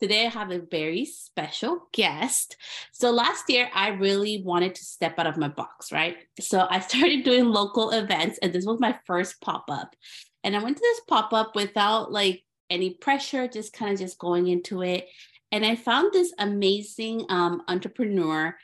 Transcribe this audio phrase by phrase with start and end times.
[0.00, 2.56] Today I have a very special guest.
[2.92, 6.16] So last year I really wanted to step out of my box, right?
[6.38, 9.96] So I started doing local events and this was my first pop-up.
[10.44, 14.48] And I went to this pop-up without like any pressure, just kind of just going
[14.48, 15.08] into it.
[15.50, 18.54] And I found this amazing um, entrepreneur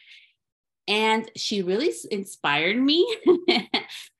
[0.88, 3.06] and she really inspired me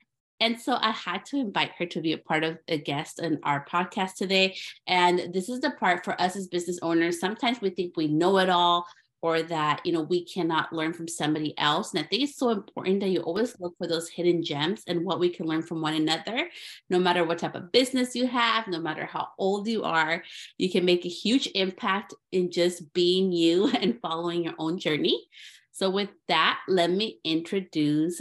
[0.42, 3.38] And so I had to invite her to be a part of a guest in
[3.44, 4.56] our podcast today.
[4.88, 7.20] And this is the part for us as business owners.
[7.20, 8.84] Sometimes we think we know it all
[9.22, 12.50] or that you know we cannot learn from somebody else and i think it's so
[12.50, 15.80] important that you always look for those hidden gems and what we can learn from
[15.80, 16.48] one another
[16.90, 20.24] no matter what type of business you have no matter how old you are
[20.58, 25.24] you can make a huge impact in just being you and following your own journey
[25.70, 28.20] so with that let me introduce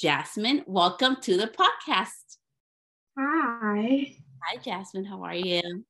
[0.00, 2.38] Jasmine, welcome to the podcast.
[3.18, 4.16] Hi.
[4.42, 5.04] Hi, Jasmine.
[5.04, 5.84] How are you?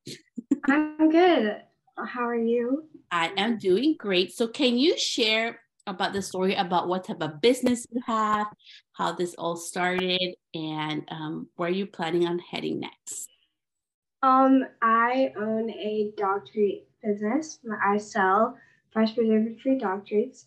[0.68, 1.62] I'm good.
[1.96, 2.88] How are you?
[3.12, 4.32] I am doing great.
[4.32, 8.48] So, can you share about the story about what type of business you have,
[8.94, 13.28] how this all started, and um, where you're planning on heading next?
[14.24, 17.60] Um, I own a dog treat business.
[17.80, 18.58] I sell
[18.92, 20.46] fresh preservative free dog treats.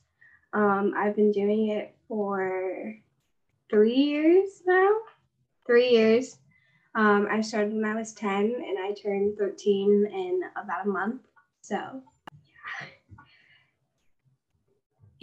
[0.51, 2.93] Um, I've been doing it for
[3.69, 4.89] three years now.
[5.65, 6.37] Three years.
[6.95, 11.21] Um, I started when I was 10 and I turned 13 in about a month.
[11.61, 12.87] So, yeah.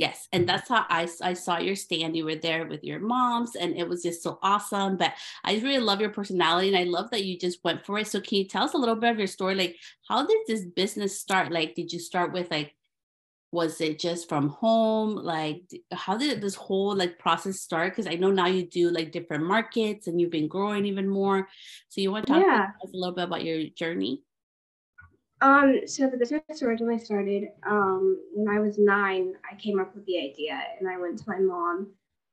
[0.00, 2.16] Yes, and that's how I, I saw your stand.
[2.16, 4.96] You were there with your moms, and it was just so awesome.
[4.96, 5.12] But
[5.44, 8.06] I really love your personality, and I love that you just went for it.
[8.06, 9.55] So, can you tell us a little bit of your story?
[9.55, 9.77] Like,
[10.08, 11.52] how did this business start?
[11.52, 12.74] Like, did you start with like
[13.53, 15.17] was it just from home?
[15.17, 15.62] Like
[15.93, 17.92] how did this whole like process start?
[17.92, 21.48] Because i know now you do like different markets and you've been growing even more.
[21.89, 22.69] So you want to talk yeah.
[22.83, 24.23] a little bit about your journey?
[25.41, 30.05] Um so the business originally started um when i was nine i came up with
[30.05, 31.89] the idea and i went to my mom.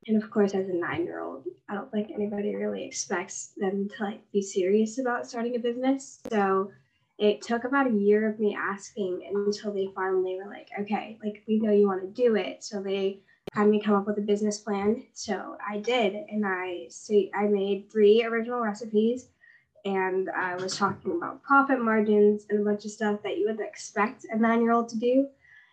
[0.05, 3.89] And of course as a nine year old i don't think anybody really expects them
[3.89, 6.19] to like be serious about starting a business.
[6.29, 6.69] So
[7.17, 11.43] it took about a year of me asking until they finally were like, okay, like
[11.47, 12.63] we know you want to do it.
[12.63, 13.19] So they
[13.53, 15.03] had me come up with a business plan.
[15.13, 19.29] So I did, and I see I made three original recipes,
[19.85, 23.59] and I was talking about profit margins and a bunch of stuff that you would
[23.59, 25.27] expect a nine-year-old to do.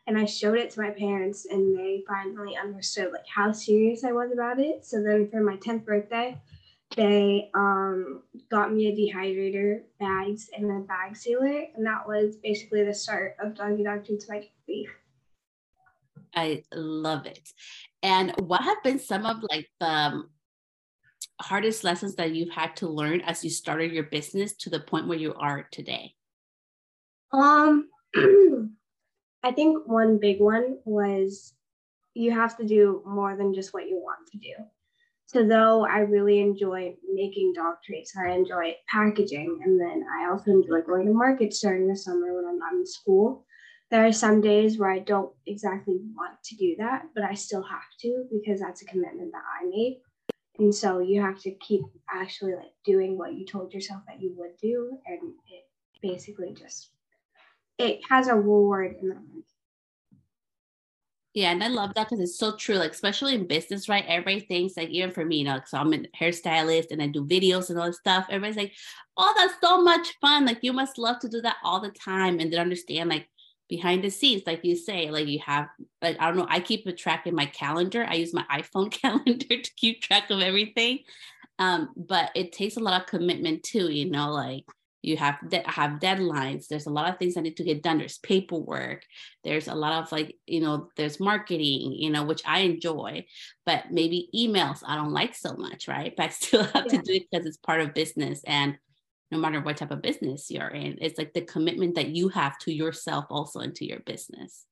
[0.07, 4.13] And I showed it to my parents, and they finally understood like how serious I
[4.13, 4.85] was about it.
[4.85, 6.39] So then for my tenth birthday,
[6.97, 11.65] they um, got me a dehydrator, bags, and a bag sealer.
[11.77, 14.91] And that was basically the start of Doggy Dog Treats by Beef.
[16.35, 17.49] I love it.
[18.03, 20.31] And what have been some of like the um,
[21.41, 25.09] hardest lessons that you've had to learn as you started your business to the point
[25.09, 26.15] where you are today?
[27.33, 27.89] Um,
[29.43, 31.55] I think one big one was
[32.15, 34.55] you have to do more than just what you want to do.
[35.27, 40.51] So though I really enjoy making dog treats, I enjoy packaging, and then I also
[40.51, 43.45] enjoy going to markets during the summer when I'm not in school.
[43.91, 47.63] There are some days where I don't exactly want to do that, but I still
[47.63, 50.01] have to because that's a commitment that I made.
[50.59, 54.35] And so you have to keep actually like doing what you told yourself that you
[54.37, 55.65] would do, and it
[56.03, 56.91] basically just
[57.79, 59.45] it has a reward in the end.
[61.35, 62.77] Yeah, and I love that because it's so true.
[62.77, 64.05] Like, especially in business, right?
[64.07, 67.25] Everybody thinks like, even for me, you know, so I'm a hairstylist and I do
[67.27, 68.27] videos and all this stuff.
[68.31, 68.73] Everybody's like,
[69.17, 70.47] "Oh, that's so much fun!
[70.47, 73.29] Like, you must love to do that all the time." And then understand like
[73.69, 75.67] behind the scenes, like you say, like you have,
[76.01, 78.07] like I don't know, I keep a track in my calendar.
[78.09, 81.01] I use my iPhone calendar to keep track of everything.
[81.59, 83.91] Um, but it takes a lot of commitment too.
[83.91, 84.65] You know, like
[85.05, 87.99] you have de- have deadlines there's a lot of things that need to get done
[87.99, 89.03] there's paperwork
[89.45, 93.25] there's a lot of like you know there's marketing you know which i enjoy
[93.67, 96.15] but maybe emails i don't like so much right?
[96.17, 96.99] But i still have yeah.
[96.99, 98.79] to do it because it's part of business and
[99.31, 102.59] no matter what type of business you're in it's like the commitment that you have
[102.61, 104.67] to yourself also into your business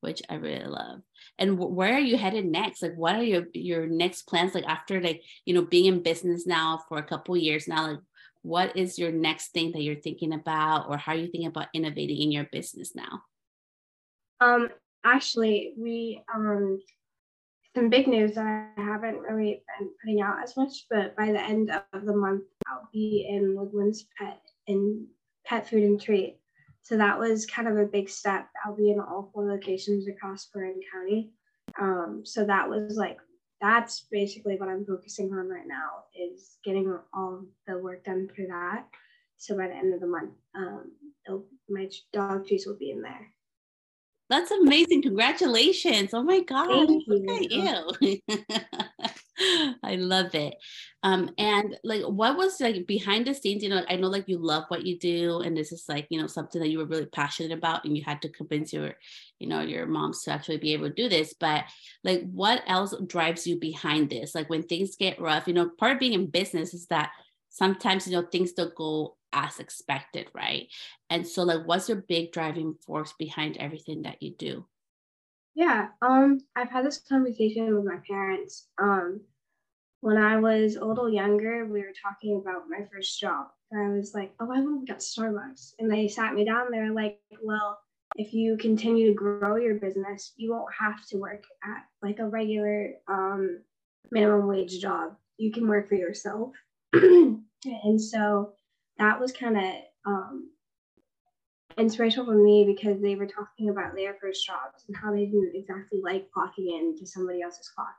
[0.00, 1.00] which i really love.
[1.38, 2.82] And w- where are you headed next?
[2.82, 4.54] Like what are your your next plans?
[4.54, 7.98] Like after like you know being in business now for a couple years now like
[8.42, 11.68] what is your next thing that you're thinking about or how are you thinking about
[11.74, 13.22] innovating in your business now
[14.40, 14.68] um
[15.04, 16.78] actually we um
[17.78, 21.40] some big news that I haven't really been putting out as much, but by the
[21.40, 25.06] end of the month, I'll be in Woodlands Pet in
[25.44, 26.38] Pet Food and Treat.
[26.82, 28.48] So that was kind of a big step.
[28.64, 31.30] I'll be in all four locations across Marin County.
[31.80, 33.18] Um, so that was like
[33.60, 38.46] that's basically what I'm focusing on right now is getting all the work done for
[38.48, 38.86] that.
[39.36, 40.92] so by the end of the month, um,
[41.68, 43.32] my dog treats will be in there.
[44.30, 45.02] That's amazing.
[45.02, 46.12] Congratulations.
[46.12, 46.86] Oh my God.
[46.86, 48.20] Thank Look at you.
[49.82, 50.54] I love it.
[51.02, 54.38] Um, and like what was like behind the scenes, you know, I know like you
[54.38, 57.06] love what you do, and this is like, you know, something that you were really
[57.06, 58.94] passionate about and you had to convince your,
[59.38, 61.34] you know, your moms to actually be able to do this.
[61.38, 61.64] But
[62.02, 64.34] like what else drives you behind this?
[64.34, 67.12] Like when things get rough, you know, part of being in business is that
[67.50, 70.68] sometimes you know things don't go as expected, right?
[71.10, 74.66] And so like what's your big driving force behind everything that you do?
[75.58, 78.68] Yeah, um, I've had this conversation with my parents.
[78.80, 79.22] Um,
[80.02, 83.48] when I was a little younger, we were talking about my first job.
[83.72, 85.72] And I was like, oh, I want to get Starbucks.
[85.80, 87.76] And they sat me down there like, well,
[88.14, 92.28] if you continue to grow your business, you won't have to work at like a
[92.28, 93.60] regular um,
[94.12, 95.16] minimum wage job.
[95.38, 96.52] You can work for yourself.
[96.92, 98.52] and so
[98.98, 99.74] that was kind of
[100.06, 100.50] um,
[101.78, 105.52] inspirational for me because they were talking about their first jobs and how they didn't
[105.54, 107.94] exactly like clocking in to somebody else's clock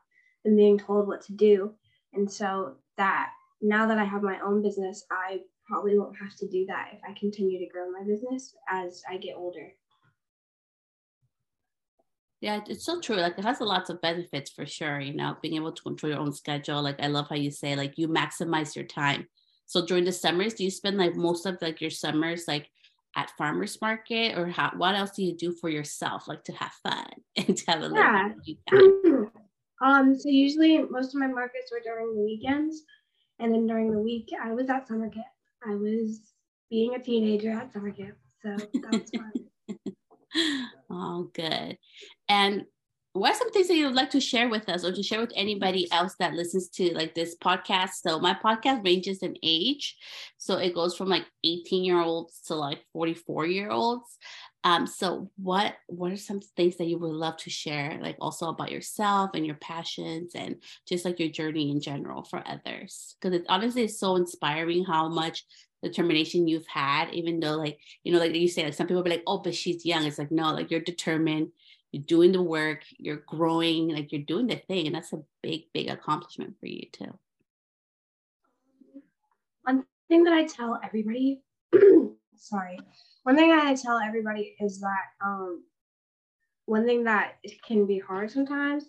[0.45, 1.73] and being told what to do.
[2.13, 3.31] And so that
[3.61, 6.99] now that I have my own business, I probably won't have to do that if
[7.07, 9.71] I continue to grow my business as I get older.
[12.41, 13.17] Yeah, it's so true.
[13.17, 14.99] Like it has a lots of benefits for sure.
[14.99, 16.81] You know, being able to control your own schedule.
[16.81, 19.27] Like I love how you say like you maximize your time.
[19.65, 22.69] So during the summers, do you spend like most of like your summers like
[23.15, 26.71] at farmers market or how, what else do you do for yourself like to have
[26.83, 27.07] fun
[27.37, 28.29] and to have a yeah.
[28.73, 29.31] little
[29.83, 32.83] um so usually most of my markets were during the weekends
[33.39, 35.25] and then during the week i was at summer camp.
[35.67, 36.21] I was
[36.69, 39.33] being a teenager at summer camp so that was fun.
[40.89, 41.77] Oh good.
[42.27, 42.65] And
[43.13, 45.19] what are some things that you would like to share with us or to share
[45.19, 47.91] with anybody else that listens to like this podcast?
[48.01, 49.97] So my podcast ranges in age.
[50.37, 54.17] So it goes from like 18 year olds to like 44 year olds
[54.63, 58.49] um so what what are some things that you would love to share like also
[58.49, 63.15] about yourself and your passions and just like your journey in general for others?
[63.21, 65.45] Because it honestly is so inspiring how much
[65.81, 69.09] determination you've had even though like you know like you say like some people be
[69.09, 70.03] like oh but she's young.
[70.05, 71.49] It's like no like you're determined
[71.91, 74.85] you're doing the work, you're growing, like you're doing the thing.
[74.85, 77.17] And that's a big, big accomplishment for you too.
[79.63, 81.41] One thing that I tell everybody,
[82.35, 82.79] sorry,
[83.23, 85.63] one thing that I tell everybody is that um,
[86.65, 88.85] one thing that can be hard sometimes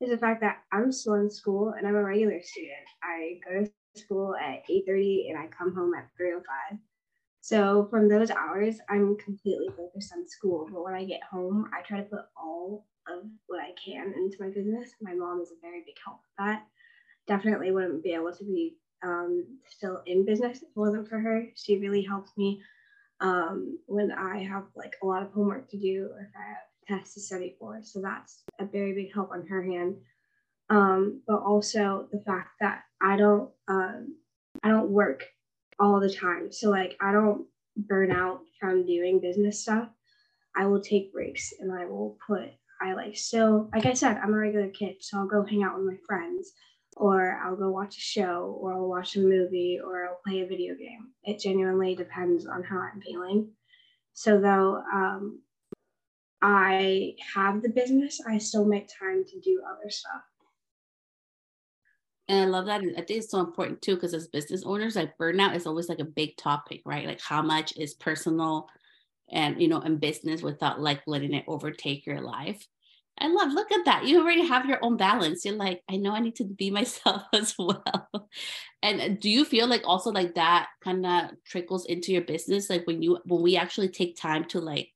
[0.00, 2.72] is the fact that I'm still in school and I'm a regular student.
[3.02, 6.78] I go to school at 8:30 and I come home at 3:05.
[7.46, 10.68] So from those hours, I'm completely focused on school.
[10.68, 14.38] But when I get home, I try to put all of what I can into
[14.40, 14.90] my business.
[15.00, 16.66] My mom is a very big help with that.
[17.28, 21.44] Definitely wouldn't be able to be um, still in business if it wasn't for her.
[21.54, 22.60] She really helps me
[23.20, 26.98] um, when I have like a lot of homework to do or if I have
[27.00, 27.78] tests to study for.
[27.80, 29.98] So that's a very big help on her hand.
[30.68, 34.16] Um, but also the fact that I don't um,
[34.64, 35.22] I don't work
[35.78, 36.52] all the time.
[36.52, 37.46] So like I don't
[37.76, 39.88] burn out from doing business stuff.
[40.56, 42.50] I will take breaks and I will put
[42.80, 45.76] I like so like I said, I'm a regular kid, so I'll go hang out
[45.76, 46.52] with my friends
[46.96, 50.46] or I'll go watch a show or I'll watch a movie or I'll play a
[50.46, 51.12] video game.
[51.24, 53.50] It genuinely depends on how I'm feeling.
[54.14, 55.42] So though um,
[56.40, 60.22] I have the business, I still make time to do other stuff.
[62.28, 62.82] And I love that.
[62.82, 65.88] And I think it's so important too, because as business owners, like burnout is always
[65.88, 67.06] like a big topic, right?
[67.06, 68.68] Like how much is personal
[69.30, 72.66] and, you know, in business without like letting it overtake your life.
[73.18, 74.06] I love, look at that.
[74.06, 75.44] You already have your own balance.
[75.44, 78.28] You're like, I know I need to be myself as well.
[78.82, 82.68] And do you feel like also like that kind of trickles into your business?
[82.68, 84.90] Like when you, when we actually take time to like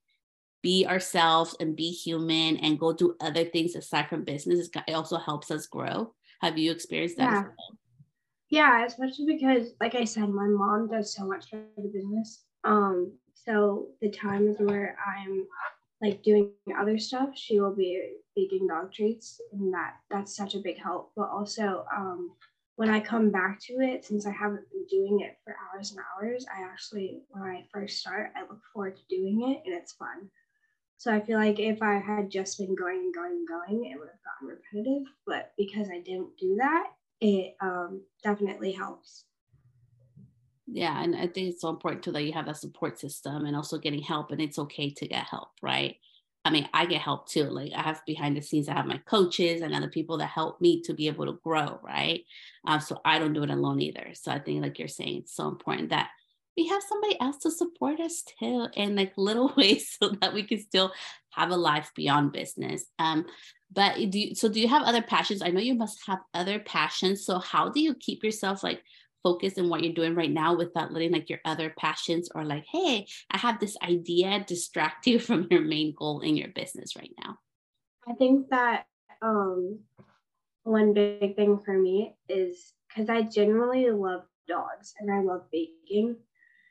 [0.62, 5.16] be ourselves and be human and go do other things aside from business, it also
[5.16, 6.12] helps us grow.
[6.40, 7.30] Have you experienced that?
[7.30, 7.44] Yeah.
[8.50, 12.42] Yeah, especially because, like I said, my mom does so much for the business.
[12.64, 15.46] Um, so the times where I'm
[16.02, 20.60] like doing other stuff, she will be baking dog treats, and that that's such a
[20.60, 21.12] big help.
[21.14, 22.32] But also, um,
[22.76, 26.00] when I come back to it, since I haven't been doing it for hours and
[26.00, 29.92] hours, I actually, when I first start, I look forward to doing it, and it's
[29.92, 30.28] fun.
[31.00, 33.98] So I feel like if I had just been going and going and going, it
[33.98, 35.10] would have gotten repetitive.
[35.26, 36.88] But because I didn't do that,
[37.22, 39.24] it um, definitely helps.
[40.66, 43.56] Yeah, and I think it's so important too that you have that support system and
[43.56, 45.96] also getting help, and it's okay to get help, right?
[46.44, 47.44] I mean, I get help too.
[47.44, 50.60] Like I have behind the scenes, I have my coaches and other people that help
[50.60, 52.26] me to be able to grow, right?
[52.66, 54.10] Uh, so I don't do it alone either.
[54.12, 56.10] So I think, like you're saying, it's so important that
[56.56, 60.42] we have somebody else to support us too in like little ways so that we
[60.42, 60.92] can still
[61.30, 62.84] have a life beyond business.
[62.98, 63.26] Um,
[63.72, 65.42] but do you, so do you have other passions?
[65.42, 67.24] I know you must have other passions.
[67.24, 68.82] So how do you keep yourself like
[69.22, 72.64] focused in what you're doing right now without letting like your other passions or like,
[72.70, 77.12] hey, I have this idea distract you from your main goal in your business right
[77.22, 77.38] now?
[78.08, 78.86] I think that
[79.22, 79.80] um
[80.64, 86.16] one big thing for me is because I genuinely love dogs and I love baking.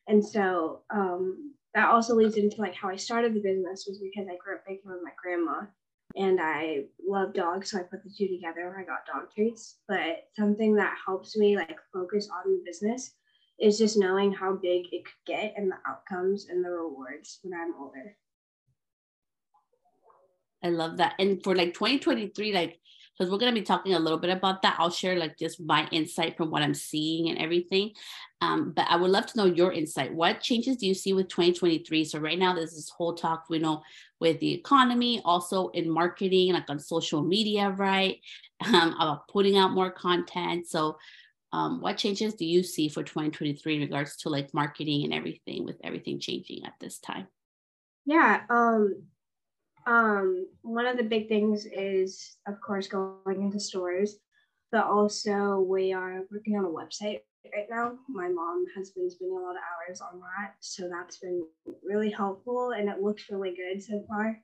[0.10, 4.28] And so um, that also leads into like how I started the business was because
[4.28, 5.68] I grew up baking with my grandma
[6.16, 8.76] and I love dogs, so I put the two together.
[8.76, 9.78] I got dog treats.
[9.88, 13.12] But something that helps me like focus on the business
[13.60, 17.60] is just knowing how big it could get and the outcomes and the rewards when
[17.60, 18.18] I'm older.
[20.64, 21.14] I love that.
[21.20, 22.80] And for like 2023, like
[23.20, 24.78] because we're going to be talking a little bit about that.
[24.80, 27.92] I'll share like just my insight from what I'm seeing and everything.
[28.40, 30.14] Um, but I would love to know your insight.
[30.14, 32.06] What changes do you see with 2023?
[32.06, 33.84] So right now, there's this whole talk we know
[34.22, 38.18] with the economy, also in marketing, like on social media, right?
[38.62, 40.68] Um, about putting out more content.
[40.68, 40.98] So
[41.54, 45.64] um, what changes do you see for 2023 in regards to like marketing and everything
[45.64, 47.28] with everything changing at this time?
[48.06, 49.04] Yeah, um,
[49.90, 54.18] um, one of the big things is, of course, going into stores,
[54.72, 57.94] but also we are working on a website right now.
[58.08, 61.44] My mom has been spending a lot of hours on that, so that's been
[61.84, 64.40] really helpful and it looks really good so far.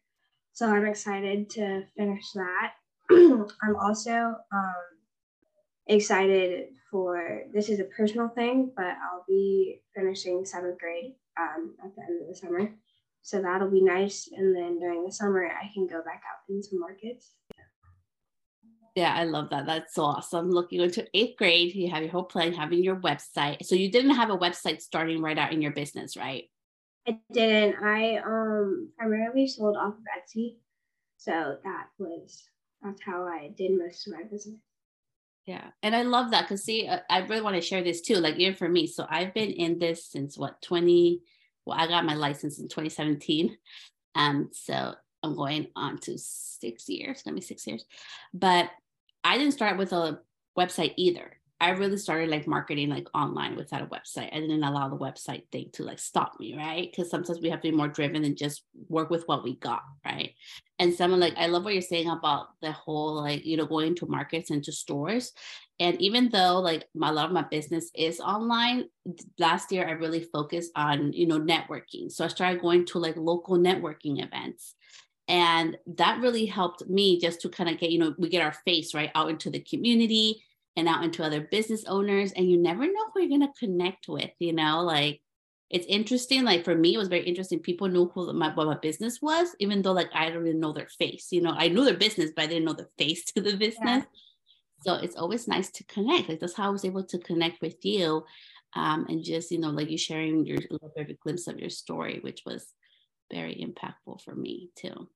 [0.54, 2.74] So I'm excited to finish that.
[3.12, 4.86] I'm also um,
[5.86, 11.96] excited for this is a personal thing, but I'll be finishing seventh grade um, at
[11.96, 12.74] the end of the summer.
[13.26, 14.30] So that'll be nice.
[14.32, 17.32] And then during the summer, I can go back out into markets.
[18.94, 19.66] Yeah, I love that.
[19.66, 20.52] That's so awesome.
[20.52, 23.66] Looking into eighth grade, you have your whole plan, having your website.
[23.66, 26.44] So you didn't have a website starting right out in your business, right?
[27.08, 27.84] I didn't.
[27.84, 30.58] I um primarily sold off of Etsy.
[31.18, 32.44] So that was
[32.84, 34.60] that's how I did most of my business.
[35.48, 35.66] Yeah.
[35.82, 38.36] And I love that because see, uh, I really want to share this too, like
[38.36, 38.86] even for me.
[38.86, 41.22] So I've been in this since what, 20,
[41.66, 43.58] well, I got my license in 2017.
[44.16, 44.94] Um, so
[45.24, 47.86] I'm going on to six years, gonna be six years.
[48.34, 48.70] But
[49.24, 50.20] I didn't start with a
[50.58, 51.38] website either.
[51.62, 54.36] I really started like marketing like online without a website.
[54.36, 56.90] I didn't allow the website thing to like stop me, right?
[56.92, 59.82] Because sometimes we have to be more driven and just work with what we got,
[60.06, 60.32] right?
[60.80, 63.96] And someone like I love what you're saying about the whole like you know going
[63.96, 65.32] to markets and to stores.
[65.80, 68.86] And even though like my, a lot of my business is online,
[69.40, 72.12] last year I really focused on you know networking.
[72.12, 74.76] So I started going to like local networking events
[75.28, 78.54] and that really helped me just to kind of get you know we get our
[78.66, 80.44] face right out into the community
[80.76, 84.08] and out into other business owners and you never know who you're going to connect
[84.08, 85.22] with you know like
[85.70, 88.78] it's interesting like for me it was very interesting people knew who my, what my
[88.82, 91.84] business was even though like i don't even know their face you know i knew
[91.84, 94.02] their business but i didn't know the face to the business yeah.
[94.82, 97.84] so it's always nice to connect like that's how i was able to connect with
[97.84, 98.24] you
[98.78, 101.60] um, and just you know like you sharing your little bit of a glimpse of
[101.60, 102.68] your story which was
[103.32, 105.08] very impactful for me too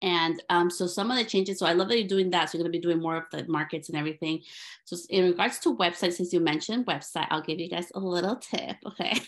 [0.00, 2.50] and um, so some of the changes, so I love that you're doing that.
[2.50, 4.42] So you're going to be doing more of the markets and everything.
[4.84, 8.36] So in regards to websites, since you mentioned website, I'll give you guys a little
[8.36, 8.76] tip.
[8.86, 9.20] Okay.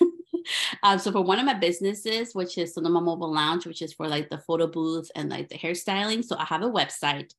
[0.82, 4.08] um, so for one of my businesses, which is Sonoma Mobile Lounge, which is for
[4.08, 6.24] like the photo booths and like the hairstyling.
[6.24, 7.32] So I have a website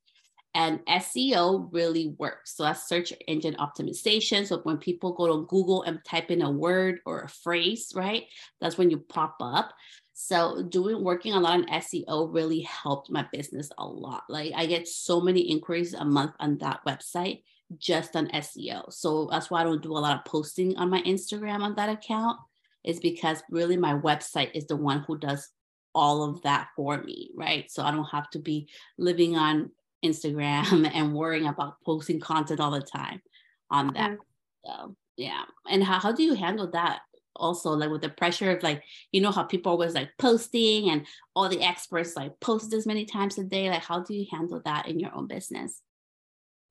[0.54, 2.56] and SEO really works.
[2.56, 4.46] So that's search engine optimization.
[4.46, 8.24] So when people go to Google and type in a word or a phrase, right?
[8.60, 9.72] That's when you pop up.
[10.14, 14.24] So doing working a lot on SEO really helped my business a lot.
[14.28, 17.42] Like I get so many inquiries a month on that website
[17.78, 18.92] just on SEO.
[18.92, 21.88] So that's why I don't do a lot of posting on my Instagram on that
[21.88, 22.38] account
[22.84, 25.48] is because really my website is the one who does
[25.94, 27.70] all of that for me, right?
[27.70, 29.70] So I don't have to be living on
[30.04, 33.22] Instagram and worrying about posting content all the time
[33.70, 34.12] on that.
[34.12, 34.16] Mm-hmm.
[34.64, 35.42] So yeah.
[35.68, 37.00] And how, how do you handle that
[37.36, 41.06] also like with the pressure of like you know how people always like posting and
[41.34, 44.60] all the experts like post as many times a day like how do you handle
[44.64, 45.80] that in your own business?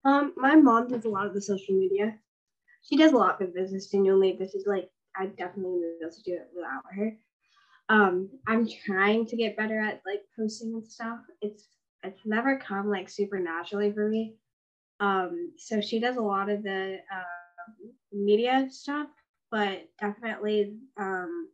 [0.06, 2.16] Um my mom does a lot of the social media.
[2.84, 6.16] She does a lot of business genuinely this is like i definitely wouldn't be able
[6.16, 7.18] to do it without her.
[7.90, 11.20] Um i'm trying to get better at like posting and stuff.
[11.42, 11.68] It's
[12.04, 14.36] it's never come like super naturally for me.
[15.00, 17.24] Um so she does a lot of the uh,
[18.12, 19.08] media stuff
[19.52, 21.50] but definitely um,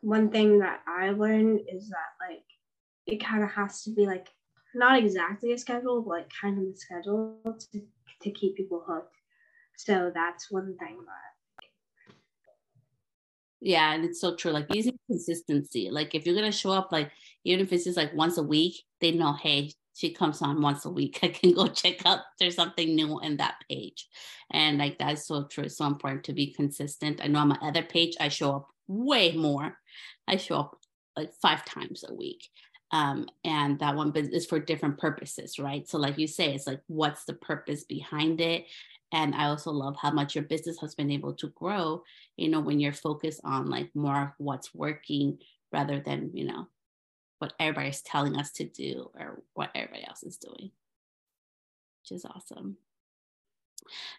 [0.00, 2.44] one thing that I learned is that like
[3.06, 4.28] it kind of has to be like
[4.74, 7.80] not exactly a schedule, but like kind of a schedule to,
[8.22, 9.14] to keep people hooked.
[9.76, 11.28] So that's one thing that
[13.60, 14.52] Yeah, and it's so true.
[14.52, 15.90] Like using consistency.
[15.90, 17.10] Like if you're gonna show up, like
[17.44, 20.84] even if it's just like once a week, they know, hey, she comes on once
[20.84, 21.18] a week.
[21.22, 24.06] I can go check out there's something new in that page.
[24.52, 25.64] And like that's so true.
[25.64, 27.20] It's so important to be consistent.
[27.22, 29.76] I know on my other page, I show up way more.
[30.28, 30.78] I show up
[31.16, 32.48] like five times a week.
[32.92, 35.86] Um, and that one is for different purposes, right?
[35.88, 38.66] So, like you say, it's like what's the purpose behind it?
[39.10, 42.02] And I also love how much your business has been able to grow,
[42.36, 45.38] you know, when you're focused on like more of what's working
[45.72, 46.68] rather than, you know,
[47.38, 50.70] what everybody's telling us to do or what everybody else is doing,
[52.02, 52.76] which is awesome.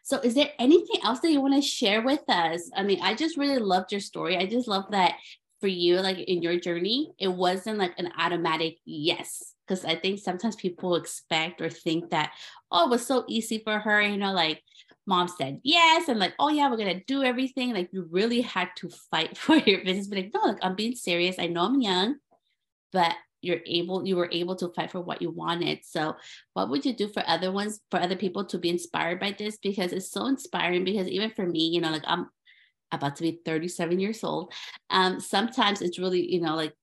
[0.04, 2.70] So, is there anything else that you want to share with us?
[2.76, 4.38] I mean, I just really loved your story.
[4.38, 5.16] I just love that
[5.60, 9.54] for you, like in your journey, it wasn't like an automatic yes.
[9.68, 12.32] Because I think sometimes people expect or think that,
[12.72, 14.64] oh, it was so easy for her, you know, like
[15.06, 17.74] mom said yes, and like, oh yeah, we're gonna do everything.
[17.74, 20.08] Like you really had to fight for your business.
[20.08, 21.38] But like, no, like I'm being serious.
[21.38, 22.16] I know I'm young,
[22.92, 25.80] but you're able you were able to fight for what you wanted.
[25.84, 26.16] So
[26.54, 29.58] what would you do for other ones for other people to be inspired by this?
[29.58, 32.28] Because it's so inspiring because even for me you know like i'm
[32.92, 34.52] about to be 37 years old
[34.90, 36.74] um sometimes it's really you know like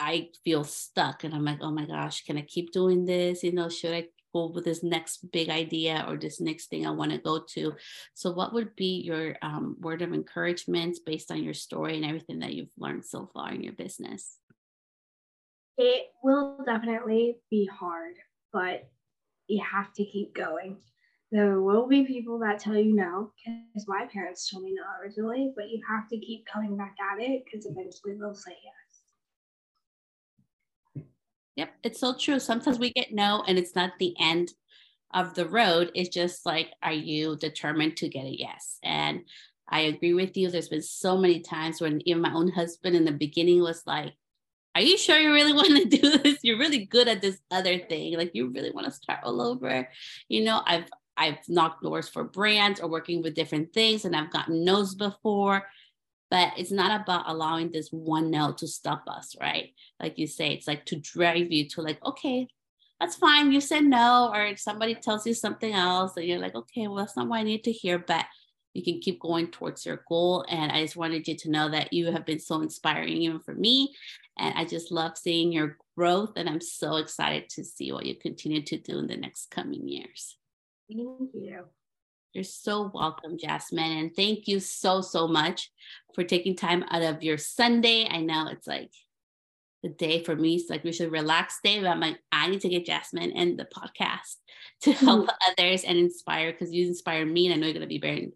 [0.00, 3.42] i feel stuck and i'm like oh my gosh can i keep doing this?
[3.42, 4.04] You know should i
[4.34, 7.74] go with this next big idea or this next thing i want to go to?
[8.14, 12.38] So what would be your um, word of encouragement based on your story and everything
[12.40, 14.38] that you've learned so far in your business
[15.78, 18.14] it will definitely be hard,
[18.52, 18.88] but
[19.48, 20.76] you have to keep going.
[21.30, 25.52] There will be people that tell you no, because my parents told me no originally,
[25.56, 28.74] but you have to keep coming back at it because eventually they'll say yes.
[31.56, 32.38] Yep, it's so true.
[32.38, 34.52] Sometimes we get no, and it's not the end
[35.14, 35.90] of the road.
[35.94, 38.78] It's just like, are you determined to get a yes?
[38.82, 39.22] And
[39.68, 40.50] I agree with you.
[40.50, 44.12] There's been so many times when even my own husband in the beginning was like,
[44.74, 46.38] are you sure you really want to do this?
[46.42, 48.16] You're really good at this other thing.
[48.16, 49.88] Like you really want to start all over.
[50.28, 54.32] You know, I've I've knocked doors for brands or working with different things and I've
[54.32, 55.66] gotten no's before.
[56.30, 59.74] But it's not about allowing this one no to stop us, right?
[60.00, 62.48] Like you say, it's like to drive you to like, okay,
[62.98, 63.52] that's fine.
[63.52, 67.16] You said no, or somebody tells you something else, and you're like, okay, well, that's
[67.16, 67.98] not what I need to hear.
[67.98, 68.24] But
[68.74, 70.44] you can keep going towards your goal.
[70.48, 73.54] And I just wanted you to know that you have been so inspiring, even for
[73.54, 73.94] me.
[74.38, 76.32] And I just love seeing your growth.
[76.36, 79.88] And I'm so excited to see what you continue to do in the next coming
[79.88, 80.38] years.
[80.88, 81.00] Thank
[81.34, 81.64] you.
[82.32, 83.98] You're so welcome, Jasmine.
[83.98, 85.70] And thank you so, so much
[86.14, 88.08] for taking time out of your Sunday.
[88.10, 88.90] I know it's like
[89.82, 90.54] the day for me.
[90.54, 93.58] It's like we should relax day, but I'm like, I need to get Jasmine and
[93.58, 94.36] the podcast
[94.82, 95.50] to help mm-hmm.
[95.50, 97.46] others and inspire because you inspire me.
[97.46, 98.32] And I know you're going to be very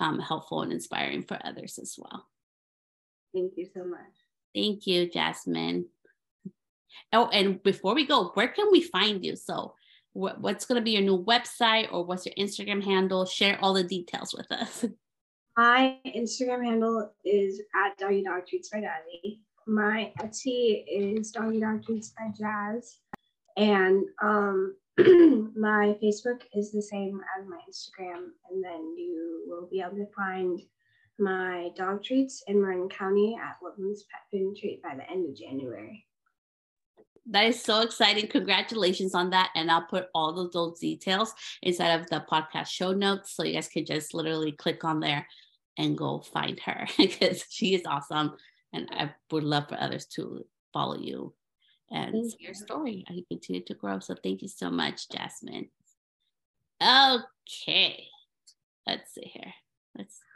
[0.00, 2.26] um, helpful and inspiring for others as well.
[3.34, 4.00] Thank you so much.
[4.54, 5.86] Thank you, Jasmine.
[7.12, 9.36] Oh, and before we go, where can we find you?
[9.36, 9.74] So,
[10.12, 13.26] what's going to be your new website or what's your Instagram handle?
[13.26, 14.84] Share all the details with us.
[15.56, 19.40] My Instagram handle is at Doggy Dog Treats by Daddy.
[19.66, 22.98] My Etsy is Doggy Dog Treats by Jazz.
[23.56, 29.80] And um, my Facebook is the same as my Instagram, and then you will be
[29.80, 30.60] able to find
[31.18, 35.28] my dog treats in Marin County at Woodlands Pet Food and Treat by the end
[35.28, 36.06] of January.
[37.28, 38.28] That is so exciting.
[38.28, 39.50] Congratulations on that.
[39.54, 43.34] And I'll put all of those details inside of the podcast show notes.
[43.34, 45.26] So you guys can just literally click on there
[45.76, 48.32] and go find her because she is awesome.
[48.72, 51.34] And I would love for others to follow you
[51.90, 53.98] and see your story you continue to grow.
[53.98, 55.68] So thank you so much, Jasmine.
[56.82, 58.06] Okay.
[58.86, 59.52] Let's see here.
[59.96, 60.20] Let's